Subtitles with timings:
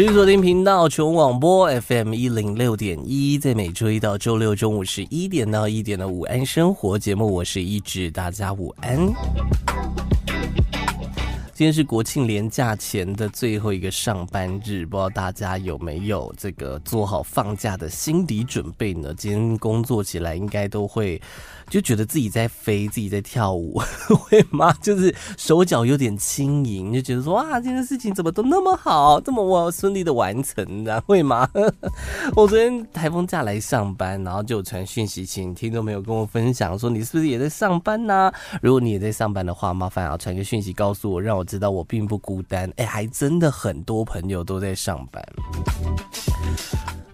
[0.00, 8.96] 持续锁定频道全网播 FM 一零六点一，在每周一到周六中午十一点到一点的午安生活节目，我是一志，大家午安。
[11.52, 19.12] 今天是国庆连假前的最后一个上班日，不知道大家有没有这个做好放假的心理准备呢？
[19.18, 21.20] 今天工作起来应该都会。
[21.70, 23.80] 就觉得自己在飞，自己在跳舞，
[24.28, 24.72] 会吗？
[24.82, 31.48] 就是手脚有点轻盈，就觉得说哇，这件事情怎么都那么好，这么我顺利的完成的， 会吗？
[32.34, 42.68] 我昨天台风假来上班，然后就传讯息，请听众朋友跟我分享说，你是不是也在上班呢、如果你也在上班的话，麻烦要传个讯息告诉我，让我知道我并不孤单。
[42.76, 45.24] 哎、还真的很多朋友都在上班。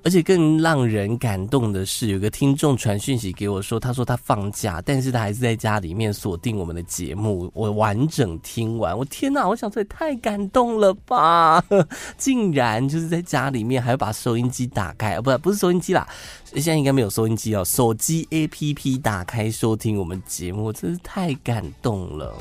[0.06, 8.96] 而且更让人感动的是，有个听众传讯息给我说，他说他放假，但是他还是在家里面锁定我们的节目，我完整听完。
[8.96, 11.60] 我天哪，我想说也太感动了吧！
[12.16, 16.06] 竟然就是在家里面还要把收音机打开，不，不是收音机啦，
[16.52, 22.32] 现在应该没有收音机哦，手机 APP 打开收听我们节目，真是太感动了。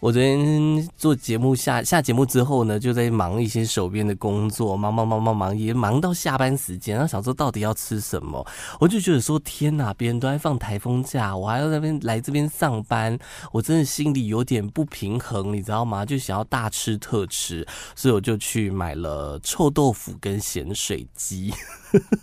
[0.00, 6.96] 我昨天做节目下下节目之后呢，就在忙一些手边的工作，忙忙忙忙忙，也忙到下班时间。
[6.96, 8.44] 然后想说到底要吃什么，
[8.80, 13.18] 我就觉得说天哪，别人都在放台风假，我还要在那边来这边上班，
[13.52, 16.06] 我真的心里有点不平衡，你知道吗？
[16.06, 21.52] 就想要大吃特吃，所以我就去买了臭豆腐跟咸水鸡。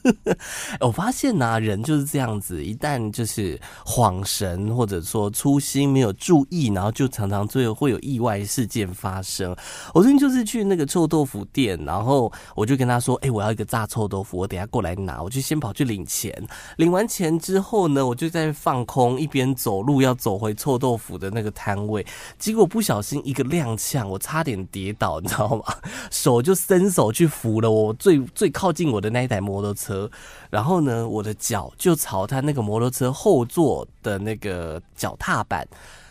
[0.80, 9.56] 我发现呐、人就是这样子，一旦就是恍神或者说粗心没有注意，然后就常常最会有意外事件发生。
[9.94, 16.32] 我最近就是去那个臭豆腐店，然后我就跟他说：“哎，我要一个炸臭豆腐，我等下过来拿。”我就先跑去领钱，
[16.76, 22.06] 领完钱之后呢，我就在放空，一边走路要走回臭豆腐的那个摊位，
[22.38, 25.64] 结果不小心一个踉跄，我差点跌倒，你知道吗？
[26.12, 29.38] 手就伸手去扶了我最最靠近我的那一台。
[29.48, 30.10] 摩托车，
[30.50, 35.66] 然后呢，我的脚就朝他那个摩托车后座的那个脚踏板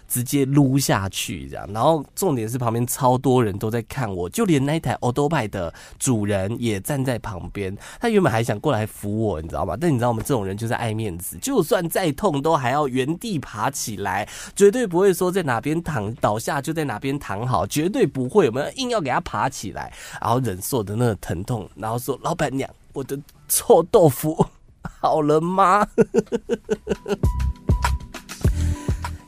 [0.08, 1.66] 直接撸下去，这样。
[1.72, 7.76] 然后重点是旁边超多人都在看我，就连那一台欧多派的主人也站在旁边。
[8.00, 9.76] 他原本还想过来扶我，你知道吗？
[9.80, 18.46] 但你知道我们这种人就是爱面子，就算再痛都还要原地爬起来，绝对不会说在哪边躺倒下就在哪边躺好，绝对不会。
[18.46, 23.18] 我们硬要给他爬起来，然后忍受的那个疼痛，然后说：“老板娘，我的。”
[23.48, 24.44] 臭豆腐
[25.00, 25.86] 好了吗？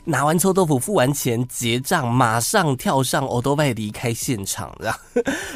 [0.09, 4.99] 拿完臭豆腐，付完钱结账，马上跳上欧兜拜离开现场，然后，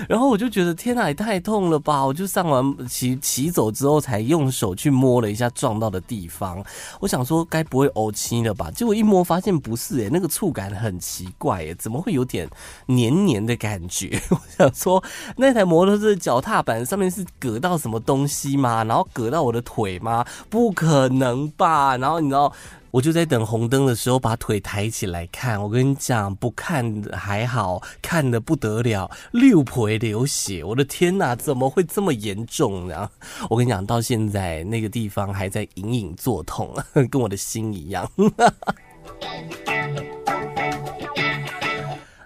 [0.06, 2.04] 然后我就觉得天哪，也太痛了吧！
[2.04, 6.62] 我就上完骑骑走之后，才用手去摸了一下撞到的地方。
[7.00, 8.70] 我想说，该不会欧青了吧？
[8.70, 12.46] 结果一摸发现不是，诶，那个触感很奇怪，诶，怎么会有点
[12.84, 14.20] 黏黏的感觉？
[14.28, 15.02] 我想说，
[15.34, 18.84] 那台摩托车的脚踏板上面是割到什么东西吗？
[18.84, 20.22] 然后割到我的腿吗？
[20.50, 21.96] 不可能吧？
[21.96, 22.52] 然后你知道？
[22.92, 25.60] 我就在等红灯的时候，把腿抬起来看。
[25.62, 30.62] 我跟你讲，不看还好，看的不得了，六婆流血！
[30.62, 33.10] 我的天哪，怎么会这么严重呢？
[33.48, 36.76] 我跟你讲，到现在那个地方还在隐隐作痛，
[37.10, 38.06] 跟我的心一样。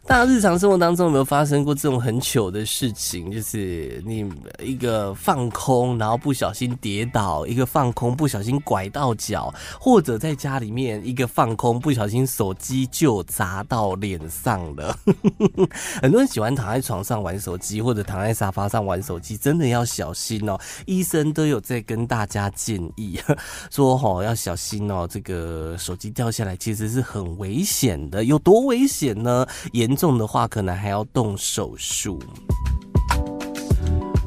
[0.08, 3.28] 大家日常生活当中有没有发生过这种很糗的事情？
[3.28, 4.24] 就是你
[4.62, 14.96] 一个放空，然后不小心跌倒；一个放空，不小心拐到脚；或者在家里面一个放空，不小心手机就砸到脸上了。
[16.00, 20.56] 很多人喜欢躺在床上玩手机，或者躺在沙发上玩手机，真的要小心哦。
[20.86, 23.18] 医生都有在跟大家建议
[23.72, 28.22] 说：“齁，要小心哦，这个手机掉下来其实是很危险的。
[28.22, 29.44] 有多危险呢？
[29.72, 32.20] 严重的话，可能还要动手术。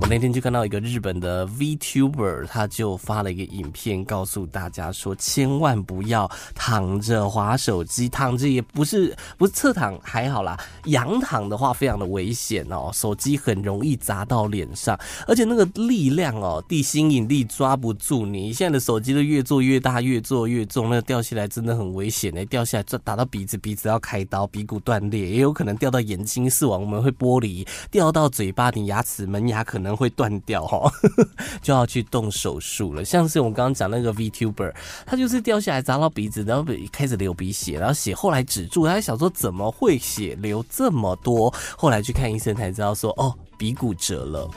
[0.01, 14.97] 我那天就看到一个日本的 VTuber，他就发了一个影片，告诉大家说，千万不要躺着滑手机，躺着也不是不是侧躺还好啦，仰躺的话非常的危险哦，手机很容易砸到脸上，
[15.27, 18.53] 而且那个力量哦，地心引力抓不住你。
[18.53, 29.88] 现在的手机都越做越大，越做越重，那掉下来真的很危险诶，掉下来打到鼻子，鼻子要开刀，鼻骨断裂，也有可能掉到眼睛，视网膜会剥离，掉到嘴巴，你牙齿门牙可能。
[29.95, 30.91] 会断掉哈，
[31.61, 33.03] 就要去动手术了。
[33.03, 34.73] 像是我刚刚讲那个 VTuber，
[35.05, 38.85] 他就是掉下来砸到鼻子，然后开始流鼻血，然后血后来止住。
[38.85, 41.53] 他还想说怎么会血流这么多？
[41.77, 44.49] 后来去看医生才知道说哦，鼻骨折了，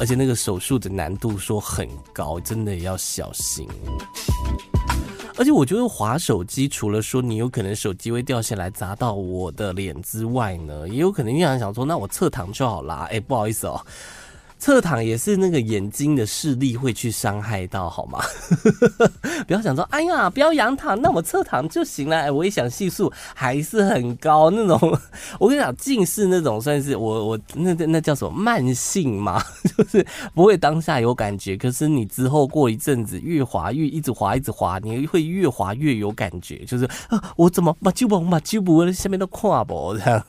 [0.00, 3.68] 而且那个手术的难度说很高，真的要小心。
[5.38, 13.08] 而且我觉得滑手机，除了说你有可能手机会掉下来砸到我的脸之外呢，也有可能你想想说，那我侧躺就好啦。
[13.10, 13.80] 哎，不好意思哦。
[14.62, 18.20] 侧躺也是那个眼睛的视力会去伤害到，好吗？
[19.44, 22.16] 不要想说，哎呀，不要仰躺，那我侧躺就行了。
[22.16, 24.50] 哎，危险系数还是很高。
[24.50, 24.78] 那种，
[25.40, 29.42] 我跟你讲，近视那种算是我我那那叫什么慢性嘛，
[29.76, 40.24] 就是不会当下有感觉，可是你之后过一阵子越滑越一直滑一直滑，你会越滑越有感觉，就是啊，我怎么把揪不把揪不下面都跨不这样。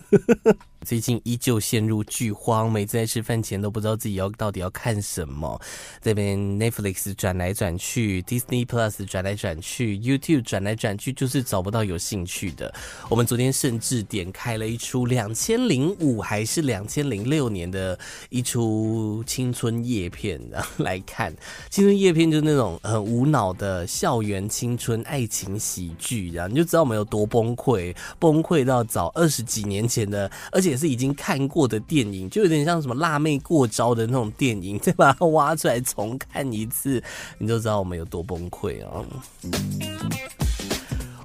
[0.83, 5.59] 最近依旧陷入剧荒，每次在吃饭前都不知道自己要到底要看什么。
[6.01, 12.74] 这边 Netflix 转来转去，Disney Plus 转来转去，YouTube 转来转去，就是找不到有兴趣的。
[13.09, 17.97] 我们昨天甚至点开了一出两千零五还是两千零六年的
[18.29, 21.33] 一出青春夜片，然后来看
[21.69, 30.72] 青春夜片，就是那种很无脑的校园青春爱情喜剧，然后你就知道我们有多崩溃，崩溃到早二十几年前的，而且。
[30.73, 37.01] 也是已经看过的电影，就有点像什么辣妹过招的那种电影，再把它挖出来重看一次，
[37.37, 39.05] 你就知道我们有多崩溃啊！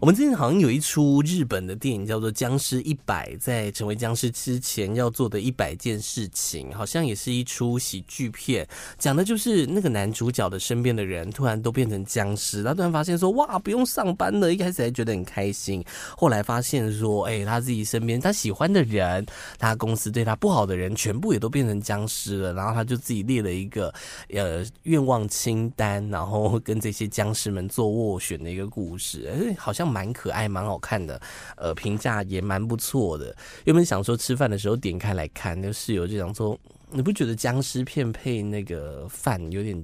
[0.00, 8.64] 我们之前好像有一出日本的电影叫做《僵尸一百》，在成为僵尸之前要做的一百件事情，好像也是一出喜剧片，
[8.96, 15.84] 讲的就是那个男主角的身边的人突然都变成僵尸，他突然发现说哇，不用上班了，一开始还觉得很开心，
[16.16, 19.26] 后来发现说，哎，他自己身边他喜欢的人，
[19.58, 23.92] 他公司对他不好的人，全部也都变成僵尸了，然后他就自己列了一个
[24.32, 29.88] 呃愿望清单，然后跟这些僵尸们做斡旋的一个故事，哎，好像。
[29.88, 31.20] 蛮可爱，蛮好看的，
[31.56, 33.35] 呃，评价也蛮不错的。
[33.64, 36.58] 原本想说吃饭的时候点开来看，那室友就想说
[36.93, 39.82] ：“你不觉得僵尸片配那个饭有点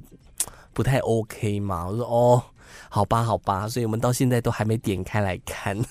[0.73, 2.43] 不太 OK 吗？”我说：“哦，
[2.89, 5.77] 好吧，好吧。”所以我们到现在都还没点开来看。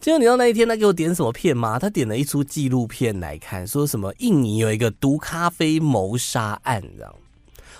[0.00, 1.78] 结果你知道那一天他给我点什么片吗？
[1.78, 7.21] 他点了一出纪录片来看，说什么印尼有一个毒咖啡谋杀案，你知道吗。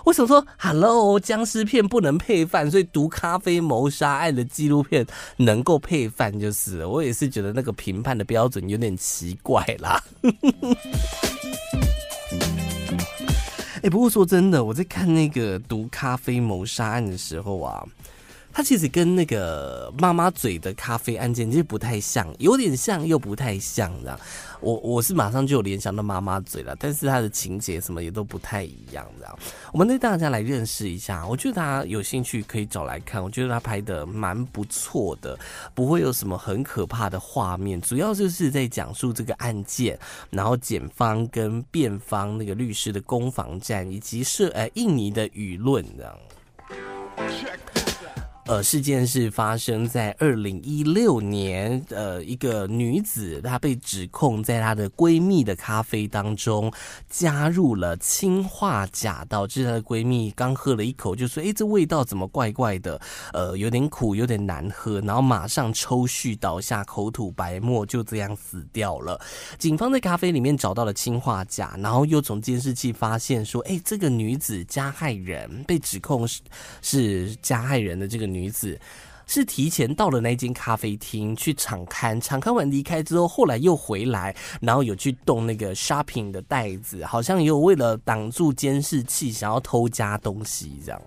[0.04, 5.06] 我想说，Hello，僵尸片不能配饭，所以毒咖啡谋杀案的纪录片
[5.36, 6.84] 能够配饭就是。
[6.84, 10.02] 我也是觉得那个评判的标准有点奇怪啦。
[13.82, 17.86] 哎、 不过说真的，我在看那个毒咖啡谋杀案的时候啊。
[18.52, 24.18] 它其实跟那个妈妈嘴的咖啡案件其实不太像，有点像又不太像的。
[24.60, 29.38] 我我是马上就有联想到妈妈嘴了，但是它的情节什么也都不太一样的。
[29.72, 33.20] 我们带大家来认识一下，我觉得大家有兴趣可以找来看。
[33.20, 35.36] 我觉得他拍的蛮不错的，
[35.74, 39.98] 不会有什么很可怕的画面，主要就是在讲述这个案件，
[40.30, 46.16] 然后检方跟辩方那个律师的攻防战，以及是呃印尼的舆论这样。
[48.46, 56.70] 呃，事件是发生在二零一六年，呃，一个女子她被指控在她的闺蜜的咖啡当中
[57.08, 63.00] 加入了氰化钾，导致她的闺蜜刚喝了一口就说：“诶，这味道怎么怪怪的？
[63.32, 69.20] 呃，有点苦，有点难喝。”然后马上抽搐倒下，口吐白沫，就这样死掉了。
[69.56, 76.40] 警方在咖啡里面找到了氰化钾，然后又从监视器发现说：“诶，这个女子加害人被指控是
[76.82, 78.80] 是加害人的这个。”女子
[79.26, 91.02] 是提前到了那间咖啡厅去敞开，敞开完离开之后，后来又回来，然后有去动那个 shopping 的袋子，好像也有为了挡住监视器，想要偷加东西这样。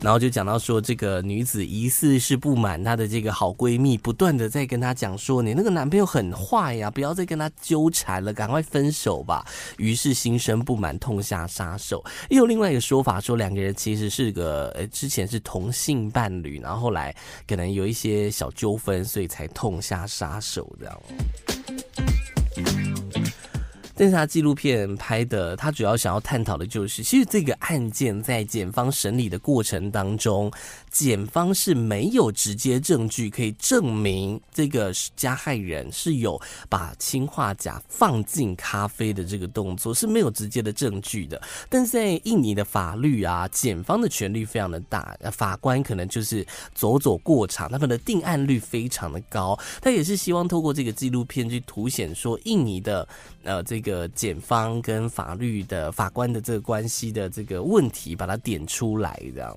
[0.00, 9.44] 然后就讲到说，这个女子疑似是不满她的这个好闺蜜，不断的在跟她讲说，你那个男朋友很坏呀，不要再跟他纠缠了，赶快分手吧。
[9.76, 12.02] 于是心生不满，痛下杀手。
[12.30, 17.14] 又有另外一个说法说，两个人其实是个呃之前是同性伴侣，然后后来
[17.46, 20.98] 可能有一些小纠纷，所以才痛下杀手这样。
[24.00, 30.50] 但是他纪录片拍的，他主要想要探讨的就是，其实这个案件在检方审理的过程当中，
[30.90, 41.42] 检方是没有直接证据可以证明这个加害人是有把氰化钾放进咖啡的这个动作，是没有直接的证据的。
[41.68, 49.58] 但是在印尼的法律啊，检方的权力非常的大，法官可能就是走走过场，他们的定案率非常的高。
[49.82, 53.08] 他也是希望透过这个纪录片去凸显说，印尼的
[53.42, 53.80] 呃这。
[53.80, 59.56] 个检方跟法律的法官的这个关系的这个问题，把它点出来，这样。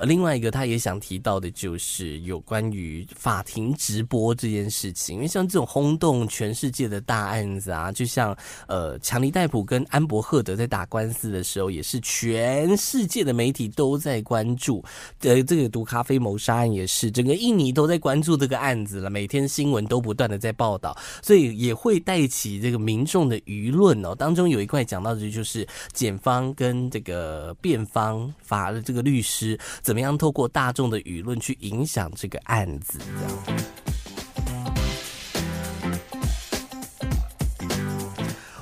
[0.00, 5.16] 而另外一个，他也想提到的，就是有关于法庭直播这件事情。
[5.16, 8.34] 因为像这种轰动全世界的大案子啊，就像
[8.66, 14.82] 呃强尼戴普跟安伯赫德在打官司的时候，也是全世界的媒体都在关注。
[15.20, 24.14] 呃，这个毒咖啡谋杀案也是，整个印尼都在关注这个案子了，每天新闻都不断的在报道，所以也会带起这个民众的舆论哦。
[24.14, 29.58] 当中有一块讲到的，就是检方跟这个辩方法的这个律师。
[29.90, 32.96] 怎么样透过大众的舆论去影响这个案子？
[33.00, 33.60] 这样。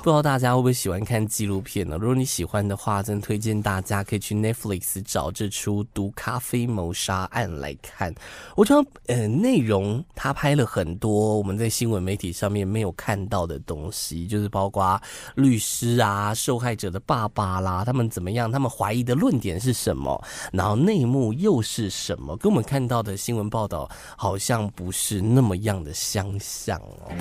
[0.01, 1.97] 不知道大家会不会喜欢看纪录片呢？
[1.99, 8.15] 如果你喜欢的话，真推荐大家可以去 Netflix 找这出《毒咖啡谋杀案》来看。
[8.55, 14.99] 我觉得，呃，内容他拍了很多我们在新闻媒体上面没有看到的东西，就是包括
[15.35, 27.11] 律师啊、受害者的爸爸啦，他们怎么样，他们怀疑的论点是什么，然后内幕又是什么，跟我们看到的新闻报道好像不是那么样的相像哦。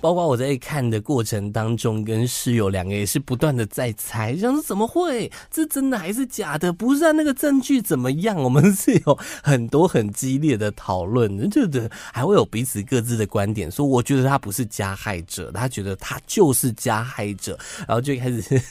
[0.00, 5.30] 包括我在看的过程当中，跟室友两个也是不断的在猜，想说怎么会？
[5.50, 6.72] 这真的还是假的？
[6.72, 8.36] 不是啊，那个证据怎么样？
[8.36, 13.70] 我们是有很多很激烈的讨论，就的还会有彼此各自的观点。
[13.70, 18.62] 说我觉得他不是加害者，他觉得他就是加害者，然后就开始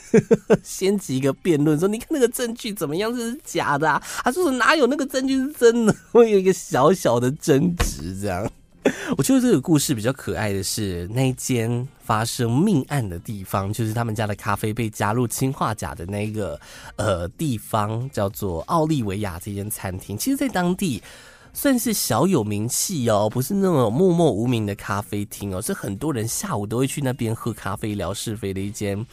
[0.62, 3.14] 掀起一个辩论，说你看那个证据怎么样？
[3.14, 4.02] 这是假的啊？
[4.24, 5.94] 他说哪有那个证据是真的？
[6.10, 8.50] 会有一个小小的争执，这样。
[9.16, 16.60] 我觉得这个故事比较可爱的是，那间发生命案的地方，就是他们家的咖啡被加入氰化钾的那个
[16.96, 20.16] 呃地方，叫做奥利维亚这间餐厅。
[20.16, 21.02] 其实，在当地
[21.52, 29.04] 算是小有名气哦，不是那种默默无名的咖啡厅哦，是很多人下午都会去那边喝咖啡聊是非的一间。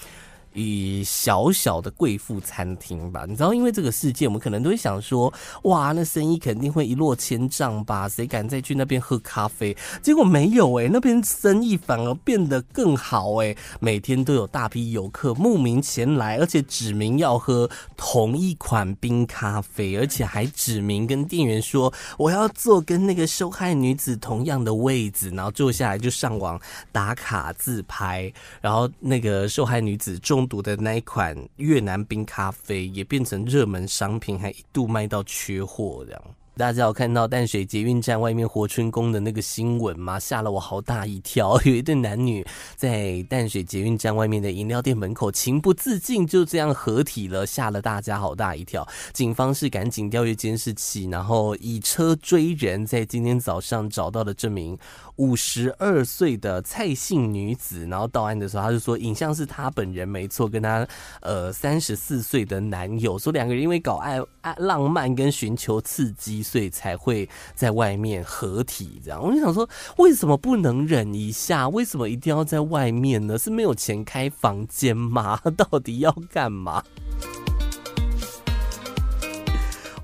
[0.55, 5.31] 以小小的贵妇餐厅吧，你知道，因为这个事件，我们可能都会想说，
[5.63, 8.07] 哇，那生意肯定会一落千丈吧？
[8.07, 9.75] 谁敢再去那边喝咖啡？
[10.01, 26.57] 结果没有诶、那边生意反而变得更好诶、每天都有大批游客慕名前来，而且指明要喝同一款冰咖啡，而且还指明跟店员说，我要坐跟那个受害女子同样的位置，然后坐下来就上网
[26.93, 28.31] 打卡自拍，
[28.61, 30.44] 然后那个受害女子中。
[30.47, 36.21] 毒的那一款越南冰咖啡也变成热门商品，还一度卖到缺货这样。
[36.57, 40.17] 大家有看到淡水捷运站外面活春宫的那个新闻吗？
[40.17, 41.59] 吓了我好大一跳！
[41.65, 42.47] 有一对男女
[42.77, 48.87] 在淡水捷运站外面的饮料店门口情不自禁就这样合体了，吓了大家好大一跳。
[49.11, 54.77] 警方是赶紧调阅监视器，然后以车追人，在今天早上找到了这名
[55.17, 57.85] 五十二岁的蔡姓女子。
[57.87, 60.87] 然后到案的时候，她就说影像是她本人没错，跟她
[61.21, 66.35] 呃三十四岁的男友说两个人因为搞爱爱浪漫跟寻求刺激。
[66.45, 69.67] 所以才会在外面合体，这样我就想说，
[69.97, 71.67] 为什么不能忍一下？
[71.69, 73.37] 为什么一定要在外面呢？
[73.37, 75.39] 是没有钱开房间吗？
[75.57, 76.83] 到底要干嘛？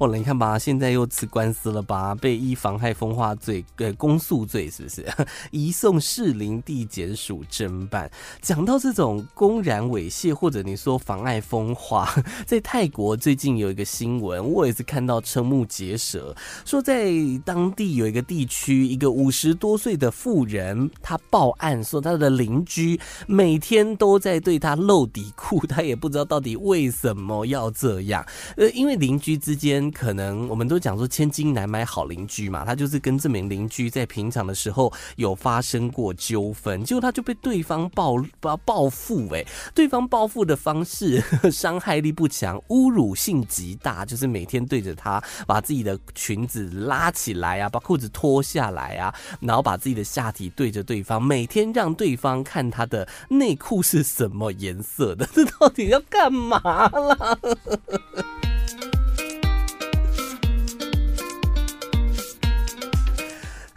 [0.01, 2.15] 哦，你看吧，现在又吃官司了吧？
[2.15, 5.05] 被依妨害风化罪，呃，公诉罪是不是？
[5.51, 8.09] 移送士林地检署侦办。
[8.41, 12.11] 讲到这种公然猥亵或者你说妨碍风化，
[12.47, 17.11] 在泰国最近有一个新闻，我也是看到瞠目结舌，说在
[17.45, 28.25] 当地有一个地区，一个五十多岁的妇人，她报案说她的邻居每天都在对她露底裤，她也不知道到底为什么要这样。
[28.57, 29.90] 呃，因为邻居之间。
[29.91, 39.45] 可能我们都讲说千金难买好邻居嘛，他就是跟这名邻居在平常的时候有发生过纠纷，结果他就被对方报报报复，哎，
[39.75, 41.21] 对方报复的方式
[41.51, 57.37] 伤害力不强，侮辱性极大，就是每天对着他把自己的裙子拉起来啊，把裤子脱下来啊，然后把自己的下体对着对方，每天让对方看他的内裤是什么颜色的，这到底要干嘛啦？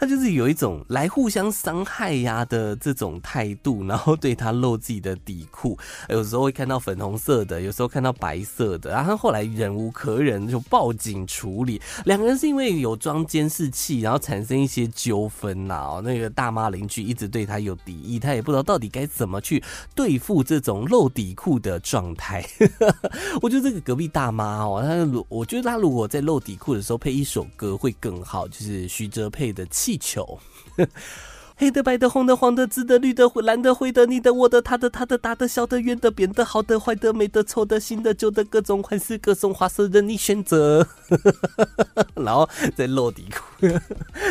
[0.05, 5.79] 他就是有一种来互相伤害呀的这种态度，然后对他露自己的底裤，
[6.11, 11.81] 有时候会看到粉红色的，有时候看到白色的，然后后来忍无可忍就报警处理。
[12.05, 16.03] 两个人是因为有装监视器，然后产生一些纠纷呐。
[16.05, 22.47] 那个大妈邻居一直对他有敌意，他也不知道到底该怎么去对付这种露底裤的状态。
[23.41, 29.93] 我觉得这个隔壁大妈哦，她如我觉得她如果在露底裤的时候配一首歌会更好，就是徐哲佩的《气》。
[29.95, 30.41] 地球，
[31.57, 40.85] 黑的、白的、红的、黄的、紫的、绿的、蓝的、灰的、你的、我的、他的、他的、大的、小的、圆的、扁的、好的、坏的、美的、丑的、新的、旧的，各种款式、各种花色任你选择。
[42.15, 43.69] 然后再露底裤，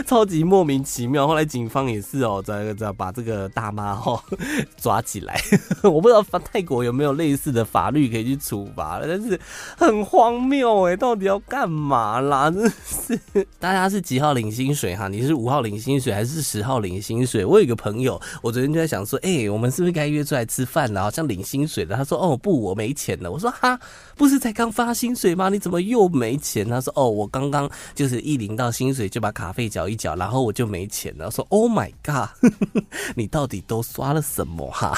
[0.06, 1.26] 超级莫名其妙。
[1.26, 4.22] 后来警方也是哦，在在把这个大妈哦
[4.76, 5.40] 抓起来。
[5.84, 9.40] 我不知道法泰国有没有类似的法律可以去处罚，但是
[9.78, 12.52] 很荒谬哎，到底要干嘛啦？
[12.52, 15.08] 真是，大家是几号领薪水哈？
[15.08, 17.13] 你是五号领薪水还是十号领薪？
[17.14, 21.04] 薪水，我有一个朋友，我昨天就在想说，哎、我们是不是该约出来吃饭了？
[21.04, 23.32] 好像领薪水的，他说，哦不，我没钱了。
[23.32, 23.80] 我说，哈，
[24.16, 25.50] 不是才刚发薪水吗？
[25.50, 26.68] 你怎么又没钱？
[26.68, 31.30] 他说，哦，我刚刚就是一领到薪水就把卡费缴一缴，然后我就没钱了。
[31.30, 32.30] 说，Oh my god，
[33.16, 34.98] 你到底都刷了什么哈？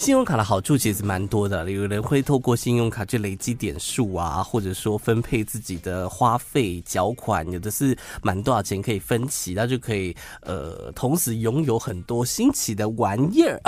[0.00, 13.60] 信用卡的好处其实蛮多的，有人会透过信用卡去累积点数啊，或者说分配自己的花费缴款，有的是满多少钱可以分期，那就可以呃同时拥有很多新奇的玩意儿，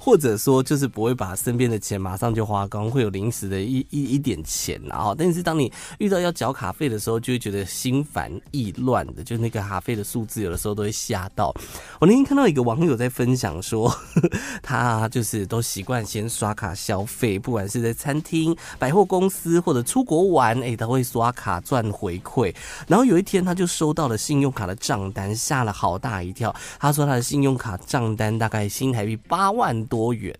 [0.00, 5.14] 或者说就是不会把身边的钱马上就花光，会有临时的一一一点钱啊。
[5.18, 11.54] 但是当你遇到要缴卡费的时候，就会觉得心烦意乱的，就那个卡费的数字有的时候都会吓到。
[12.00, 13.94] 我那天看到一个网友在分享说，
[14.64, 15.25] 他就是。
[15.26, 22.54] 是都习惯先刷卡消费，不管是在餐厅、百货公司或者出国玩，哎、他会刷卡赚回馈。
[22.86, 26.54] 然后有一天，他就收到了信用卡的账单，吓了好大一跳。
[26.78, 30.32] 他说他的信用卡账单大概新台币八万多元。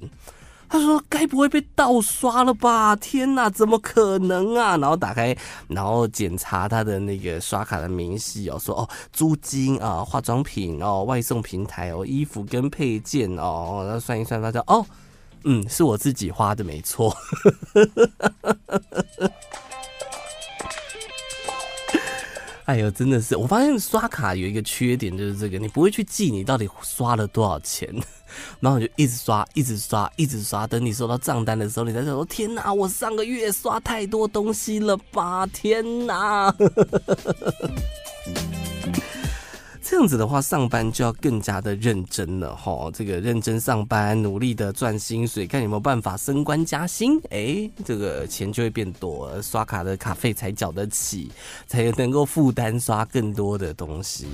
[0.68, 2.94] 他说：“该不会被盗刷了吧？
[2.96, 5.36] 天哪，怎么可能啊？”然后打开，
[5.68, 14.84] 然后检查他的那个刷卡的明细哦，说：“哦，租金啊，化妆品哦，外送平台哦，衣服跟配件哦，然后算一算，他说：哦，
[15.44, 17.16] 嗯，是我自己花的，没错。
[22.66, 23.36] ”哎呦，真的是！
[23.36, 27.88] 我发现刷卡有一个缺点，就是这个，你不会去记你到底刷了多少钱。
[28.60, 30.66] 然后你就一直刷，一直刷，一直刷。
[30.66, 36.54] 等你收到账单的时候，你才想说：“天哪，我上个月刷太多东西了吧！”天哪，
[39.82, 42.90] 这样子的话，上班就要更加的认真了哈。
[42.92, 47.20] 这个认真上班，努力的赚薪水，看有没有办法升官加薪。
[47.30, 51.30] 哎，这个钱就会变多，刷卡的卡费才缴得起，
[51.68, 54.26] 才能够负担刷更多的东西。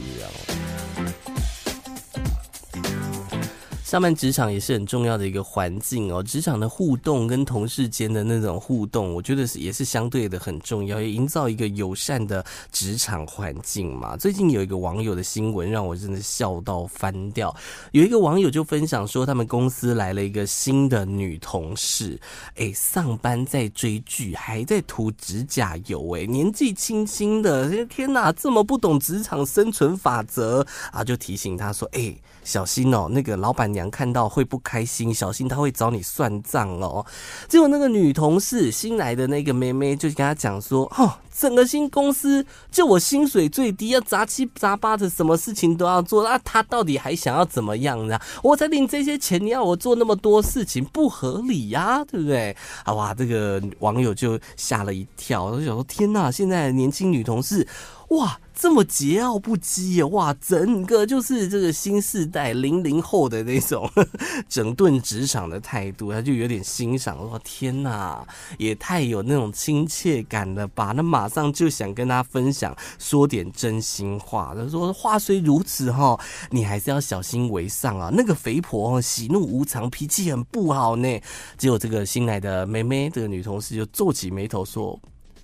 [3.93, 14.17] 上班职场也是很重要的一个环境哦，职场的互动跟同事间的那种互动，我觉得是也是相对的很重要，也营造一个友善的职场环境嘛。
[14.17, 17.55] 最近有一个网友的新闻让我真的笑到翻掉，
[17.91, 22.19] 有一个网友就分享说，他们公司来了一个新的女同事，
[22.57, 31.05] 哎，上班在追剧，还在涂指甲油，哎，年纪轻轻的，天哪，这么不懂职场生存法则啊！
[31.05, 32.17] 就提醒他说，哎。
[32.45, 37.05] 小心哦，那个老板娘看到会不开心，小心她会找你算账哦。
[37.49, 46.23] 结果那个女同事新来的那个妹妹就跟她讲说：“哦，整个新公司就我薪水最低，要杂七杂八的，什么事情都要做。
[46.23, 48.18] 那她到底还想要怎么样呢？
[48.42, 57.66] 我才领这些钱，你要我做那么多事情，不合理呀，对不对？”啊哇，这个网友就吓了一跳，就想说：“天哪，现在年轻女同事。”
[58.12, 60.07] 哇，这么桀骜不羁啊！
[60.09, 63.90] 哇，整个就是这个新世代零零后的那种
[64.51, 67.31] 整顿职场的态度，他就有点欣赏。
[67.31, 68.22] 哇天哪，
[68.59, 70.92] 也太有那种亲切感了吧？
[70.94, 74.55] 那马上就想跟他分享，说点真心话。
[74.55, 76.20] 他说话虽如此哈，
[76.51, 78.11] 你还是要小心为上啊。
[78.12, 81.20] 那个肥婆喜怒无常，脾气很不好呢。
[81.57, 85.01] 结果这个新来的妹妹，这个女同事就皱起眉头说。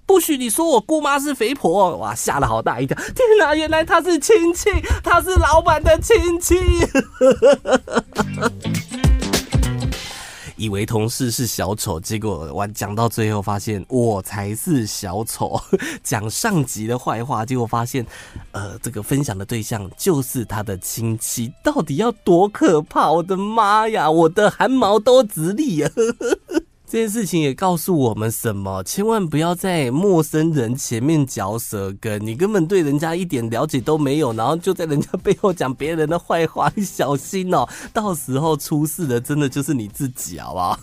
[0.08, 1.94] 不许你说我姑妈是肥婆！
[1.98, 2.96] 哇，吓了好大一跳！
[2.96, 4.70] 天哪，原来她是亲戚，
[5.04, 6.56] 她是老板的亲戚。
[10.56, 15.60] 以为同事是小丑，结果我讲到最后发现我才是小丑，
[16.02, 18.04] 讲上级的坏话，结果发现，
[18.52, 23.12] 呃，这个分享的对象就是他的亲戚，到底要多可怕？
[23.12, 25.92] 我的妈呀，我的汗毛都直立啊！
[26.90, 28.82] 这件事情也告诉我们什么？
[28.82, 40.80] 千万不要在陌生人前面嚼舌根，你根本对人家一点了解都没有，然后就在人家背后讲别人的坏话，小心哦，到时候出事的真的就是你自己，好不好？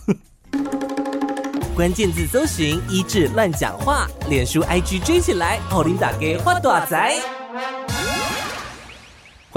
[1.74, 7.45] 关键字搜寻一志乱讲话，脸书 IG 追起来，奥琳打给花大仔。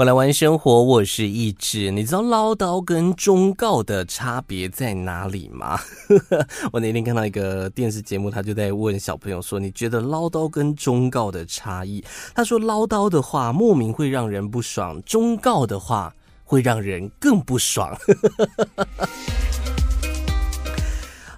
[0.00, 1.90] 我来玩生活，我是一志。
[1.90, 5.78] 你知道唠叨跟忠告的差别在哪里吗？
[6.72, 12.02] 我那天看到一个电视节目，他就在问小朋友说：“你觉得唠叨跟忠告的差异？”
[12.34, 17.94] 他说：“唠叨的话莫名会让人不爽，忠告的话会让人更不爽。”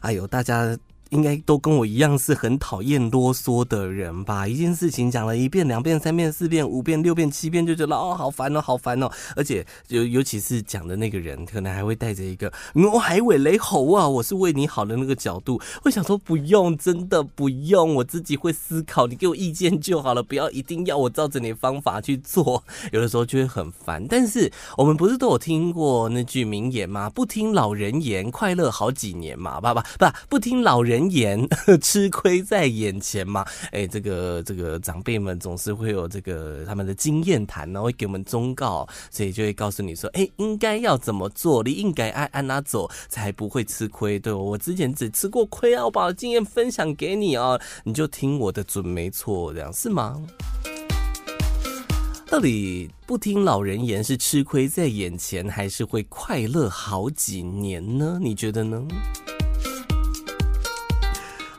[0.03, 0.79] 哎呦，大家。
[1.12, 4.48] 应该都跟我一样是很讨厌啰嗦的人吧？
[4.48, 9.11] 一件事情讲了一遍、两遍、三遍、四遍、五遍、六遍、七遍，就觉得哦，好烦哦，好烦哦！
[9.37, 12.51] 而且尤尤其是讲的那个人，可能还会带着一个
[12.92, 15.61] “我还尾雷猴啊，我是为你好的”那个角度。
[15.83, 22.64] 会想说不用，真的不用，我自己会思考，你给我意见就好了，不要一定要我照着你的方法去做。
[22.90, 24.07] 有的时候就会很烦。
[24.09, 27.11] 但是我们不是都有听过那句名言吗？
[27.11, 31.02] 不听老人言，快乐好几年嘛，爸爸不不听老人。
[31.11, 31.47] 言
[31.81, 33.45] 吃亏在眼前嘛？
[33.71, 44.19] 哎、这个这个长辈们总是会有这个他们的经验谈，然后会给我们忠告，所以就会告诉你说，哎、应该要怎么做，你应该按按哪走才不会吃亏。
[44.19, 50.21] 对，我之前只吃过亏啊，我把经验分享给你啊，你就听我的准没错，这样是吗？
[52.29, 58.19] 到底不听老人言是吃亏在眼前，还是会快乐好几年呢？
[58.19, 58.83] 你觉得呢？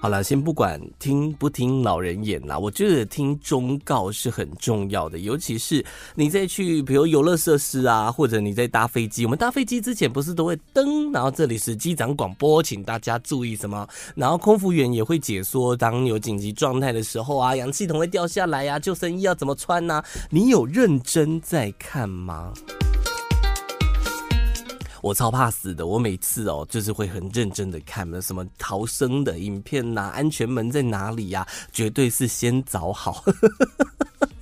[0.03, 5.81] 好了，先不管听不听老人言啦，我觉得听忠告是很重要的，尤其是
[6.13, 22.51] 你在去比如游乐设施啊，或者你在搭飞机，我们搭飞机之前不是都会登，然后这里是机长广播，请大家注意什么，然后空服员也会解说，当有紧急状态的时候啊，氧气筒会掉下来呀、啊，救生衣要怎么穿呢、你有认真在看吗？
[25.03, 33.21] 我超怕死的，我每次哦，就是会很认真的看那什么逃生的影片呐、安全门在哪里呀、绝对是先找好。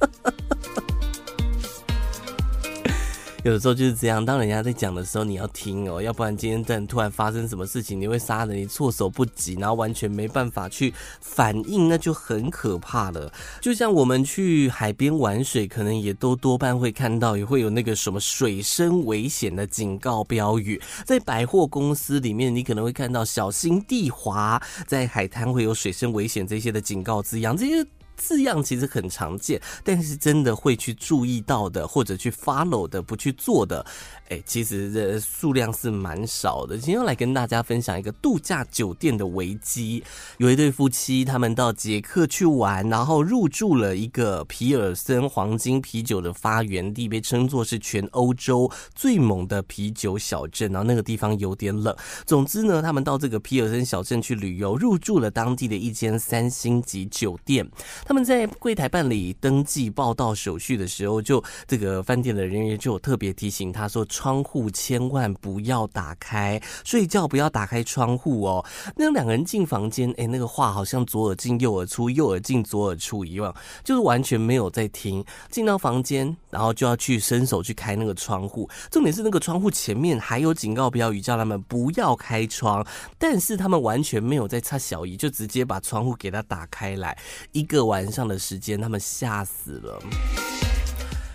[3.44, 13.34] 有时候就是这样，当人家在讲的时候，你要听哦，要不然今天突然突然发生什么事情，你会杀人你措手不及，然后完全没办法去反应，那就很可怕了。
[13.60, 20.80] 就像我们去海边玩水，可能也都多半会看到，也会有那个什么水深危险的警告标语。
[21.04, 27.84] 在百货公司里面，你可能会看到小心地滑，在海滩会有水深危险这些的警告字样，这些。
[28.16, 33.86] 字样其实很常见，但是真的会去注意到的，或者去 follow 的，不去做的。
[34.30, 36.78] 哎，其实这数量是蛮少的。
[36.78, 40.02] 今天要来跟大家分享一个度假酒店的危机。
[40.38, 50.72] 有一对夫妻，他们到捷克去玩，然后入住了一个皮尔森黄金啤酒的发源地，被称作是全欧洲最猛的啤酒小镇。
[50.72, 51.94] 然后那个地方有点冷。
[52.26, 57.70] 总之呢，他们到这个皮尔森小镇去旅游，入住了当地的一间三星级酒店。
[58.06, 64.06] 他们在柜台办理登记报到手续的时候，就这个饭店的人员就有特别提醒他说。
[64.12, 68.64] 窗户千万不要打开，睡觉不要打开窗户哦。
[68.96, 75.24] 那两个人进房间，哎，那个话好像左耳进右耳出，右耳进左耳出一样，就是完全没有在听。
[75.50, 78.70] 进到房间，然后就要去伸手去开那个窗户。
[78.90, 82.86] 重点是那个窗户前面还有警告标语，叫他们不要开窗，
[83.18, 87.18] 但是他们完全没有在插小姨，就直接把窗户给他打开来。
[87.54, 90.02] 一个晚上的时间，他们吓死了。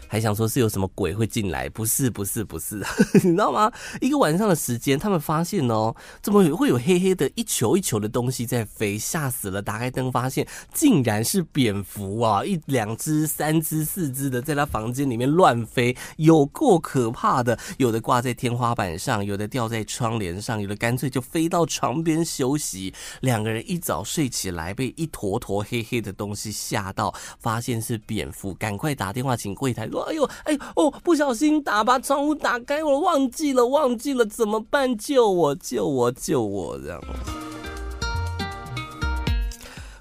[0.08, 2.76] 还想说是有什么鬼会进来，不是不是不是，
[3.24, 3.70] 你知道吗？
[4.00, 9.60] 一个晚上的时间，他们发现哦，怎么会有黑黑的一球一球的东西在飞，吓死了！
[9.60, 17.58] 打开灯发现，竟然是蝙蝠啊，一两只、三只、四只的在他房间里面乱飞，有够可怕的。
[17.78, 22.94] 有的挂在天花板上，有的吊在窗帘上，有的干脆就飞到床边休息。
[23.20, 34.96] 两个人一早睡起来，被一坨坨黑黑的东西吓到，发现是蝙蝠，赶快打电话请柜台：“哎呦，哎呦，哦，不小心打把窗户打开，我忘记了，忘记了，怎么办？
[34.96, 37.00] 救我，救我，救我！”这样。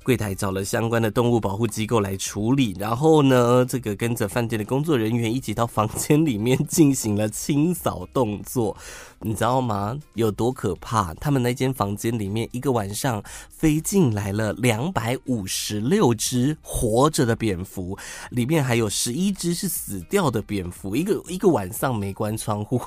[0.06, 8.78] 柜台找了相关的动物保护机构来处理，然后呢，这个跟着饭店的工作人员一起到房间里面进行了清扫动作。
[9.22, 9.98] 你知道吗？
[10.14, 11.12] 有多可怕？
[11.16, 17.98] 他们那间房间里面一个晚上飞进来了两百五十六只活着的蝙蝠，
[18.30, 20.96] 里面还有十一只是死掉的蝙蝠。
[20.96, 22.80] 一个一个晚上没关窗户，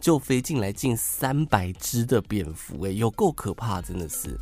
[0.00, 4.38] 就飞进来近三百只的蝙蝠，哎，有够可怕，真的是。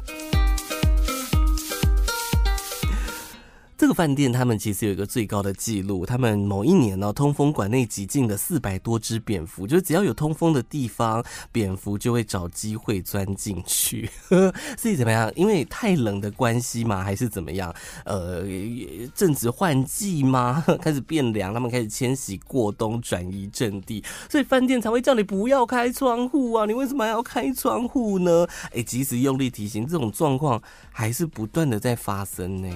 [3.82, 14.08] 这个饭店他们其实有一个最高的记录，他们某一年呢、通风管内挤进了四百多只蝙蝠，就是只要有通风的地方，蝙蝠就会找机会钻进去。
[14.78, 15.28] 所以怎么样？
[15.34, 17.02] 因为太冷的关系吗？
[17.02, 17.74] 还是怎么样？
[18.04, 18.44] 呃，
[19.16, 20.64] 正值换季吗？
[20.80, 26.66] 开始变凉，他们开始迁徙过冬，转移阵地，所以饭店才会叫你不要开窗户啊！
[26.66, 28.46] 你为什么还要开窗户呢？
[28.76, 32.68] 哎，及时用力提醒，这种状况还是不断的在发生呢。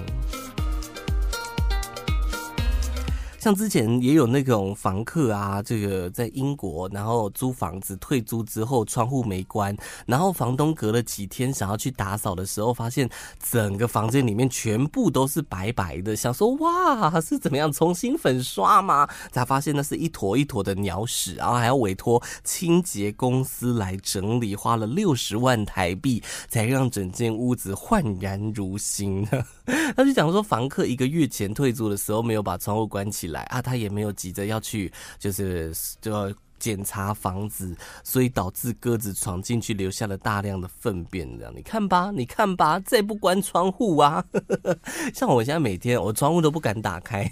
[3.39, 19.07] 像之前也有那种房客啊，这个在英国，然后租房子退租之后，窗户没关，然后房东隔了几天想要去打扫的时候，发现整个房间里面全部都是白白的，想说哇，是怎么样重新粉刷吗？
[19.31, 29.25] 才发现那是一坨一坨的鸟屎，然后还要委托清洁公司来整理，花了六十万台币才让整间屋子焕然如新。
[29.95, 33.41] 他就讲说，房客一个月前退租的时候没有把窗户关起来。
[33.43, 41.37] 啊，他也没有急着要去，就是就要检查房子，所以导致鸽子闯进去，留下了大量的粪便。
[41.37, 44.25] 这样，你看吧，你看吧，再不关窗户啊！
[45.13, 47.31] 像我现在每天，我窗户都不敢打开，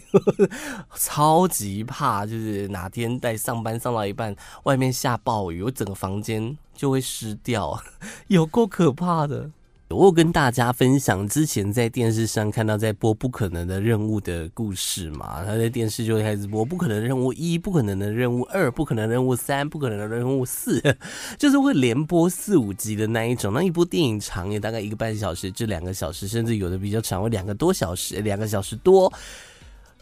[0.95, 7.81] 超级怕，就是哪天在上班上到一半，外面下暴雨，我整个房间就会湿掉，
[8.27, 9.49] 有够可怕的。
[9.89, 20.79] 我有跟大家分享之前在电视上看到在播《不可能的任务》的故事嘛，他在电视就会开始播《不可能任务一》、《不可能的任务二》、《不可能任务三》、《不可能的任务四》，
[21.37, 23.53] 就是会连播四五集的那一种。
[23.53, 29.05] 那一部电影长也大概一个半小时至两个小时，甚至有的比较长，会两个多小时，两个小时多。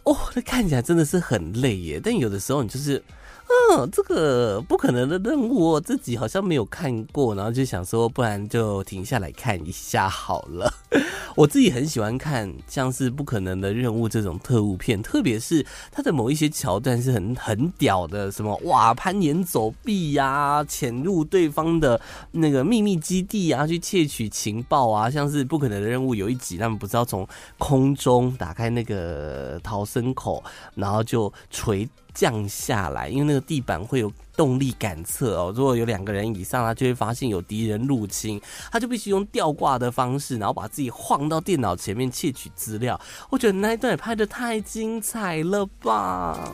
[0.06, 2.00] 哦，那看起来真的是很累耶。
[2.02, 3.04] 但有的时候你就是。
[3.50, 10.74] 嗯，这个不可能的任务，我自己好像没有看过，然后就想说，不然就停下来看一下好了。
[11.36, 22.00] 我自己很喜欢看像是不可能的任务这种特务片，特别是它的某一些桥段是很很屌的，什么哇，攀岩走壁呀、潜入对方的
[22.32, 27.28] 那个秘密基地啊，去窃取情报啊，像是不可能的任务有一集，他们不是要从
[27.58, 30.44] 空中打开那个逃生口，
[30.76, 31.88] 然后就垂。
[32.14, 35.54] 降下来，因为那个地板会有动力感测哦。
[35.56, 43.00] 如果有两个人以上，他就会发现有敌人入侵，他就必须用吊挂的方式，然后把自己晃到电脑前面窃取资料。
[43.30, 46.54] 我觉得那一段也拍的太精彩了吧！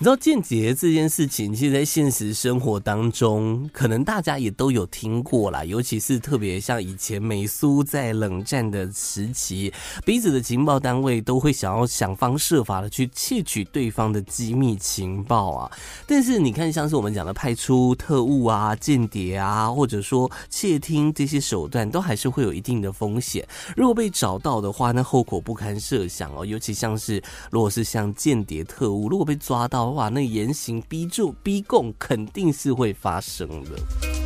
[0.00, 5.62] 你知道间谍这件事情，其实，在现实生活当中，可能大家也都有听过啦。
[5.62, 9.70] 尤其是特别像以前美苏在冷战的时期，
[10.02, 15.70] 彼此的情报单位都会想要想方设法的去窃取对方的机密情报啊。
[16.06, 23.46] 但是你看，像是我们讲的派出特务啊、间谍啊，或者说窃听这些手段，都还是会有一定的风险。
[23.76, 26.46] 如果被找到的话，那后果不堪设想哦。
[26.46, 34.19] 尤其像是如果是像间谍特务，如果被抓到，哇，那言行逼住、逼供肯定是会发生的。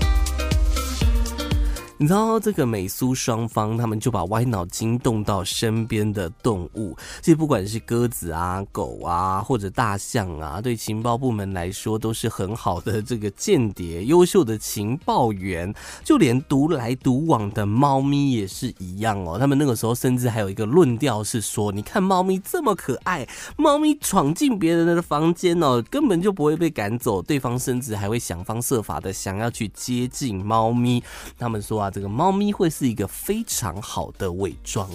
[1.97, 15.73] 你知道这个美苏双方，他们就把歪脑筋动到身边的动物，其实不管是鸽子啊、狗啊，或者大象啊，对情报部门来说都是很好的这个间谍、优秀的情报员。
[16.03, 19.39] 就连独来独往的猫咪也是一样哦。
[19.39, 23.27] 他们那个时候甚至还有一个论调是说：你看猫咪这么可爱，
[23.57, 31.01] 猫咪闯进别人的房间哦，根本就不会被赶走，对方甚至还会想方设法的想要去接近猫咪。
[31.39, 31.85] 他们说啊。
[31.95, 34.91] 这个猫咪会是一个非常好的伪装。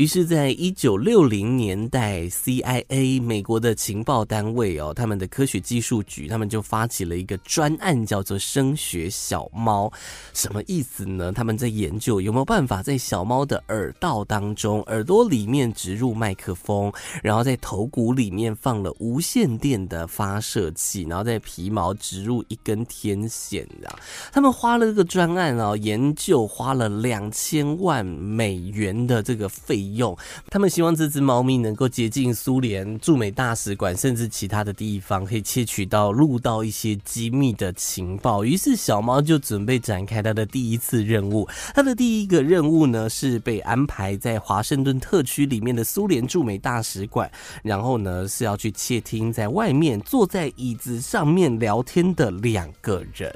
[0.00, 9.92] 于是，在一九六零年代，CIA 美国的情报单位哦，他们的科学技术局，他们就发起了一个专案，叫做“声学小猫”。
[10.32, 11.30] 什么意思呢？
[11.32, 16.90] 他们在研究有没有办法在小猫的耳道当中、耳朵里面植入麦克风，
[17.22, 23.92] 然后在头骨里面放了无线电的发射器，然后在皮毛植入一根天线啊。
[24.32, 29.89] 他们花了这个专案哦，研究花了两千万美元的这个费。
[29.96, 30.16] 用，
[30.48, 38.44] 他们希望这只猫咪能够接近苏联驻美大使馆，甚至其他的地方，可以窃取到、录到一些机密的情报。
[38.44, 41.48] 于是，小猫就准备展开它的第一次任务。
[41.74, 47.30] 它的第一个任务呢，是被安排在华盛顿特区里面的苏联驻美大使馆，
[47.62, 53.32] 然后呢，是要去窃听在外面坐在椅子上面聊天的两个人。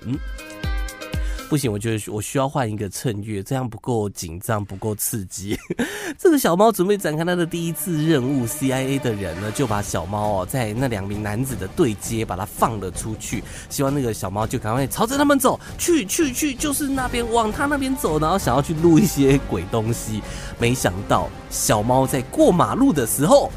[1.48, 5.56] 不行，我觉得我需要换一个衬月，这样不够紧张，不够刺激。
[6.18, 20.22] 这个小猫准备展开它的第一次任务，CIA 的人呢就把小猫哦，在那两名男子的对接，把它放了出去，希望那个小猫就赶快朝着他们走去，去去，就是那边往他那边走，然后想要去录一些鬼东西。
[20.58, 23.52] 没想到小猫在过马路的时候，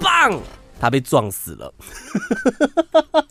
[0.00, 0.36] 棒，
[0.80, 1.72] 它被撞死了。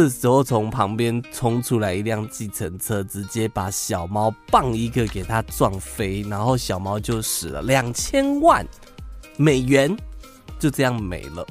[0.00, 7.60] 这时候，从旁边冲出来一辆计程车，直接把小猫棒一个给它撞飞，然后小猫就死了。
[7.60, 8.66] 两千万
[9.36, 9.94] 美元
[10.58, 11.46] 就这样没了。